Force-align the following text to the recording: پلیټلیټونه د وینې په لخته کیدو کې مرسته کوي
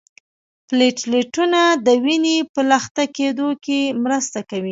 پلیټلیټونه 0.67 1.59
د 1.85 1.87
وینې 2.03 2.37
په 2.53 2.61
لخته 2.71 3.03
کیدو 3.15 3.49
کې 3.63 3.79
مرسته 4.03 4.39
کوي 4.49 4.59